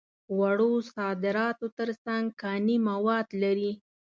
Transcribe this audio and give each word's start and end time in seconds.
وړو 0.39 0.71
صادراتو 0.95 1.67
تر 1.77 1.89
څنګ 2.05 2.25
کاني 2.41 2.77
مواد 2.89 3.27
لري. 3.43 3.71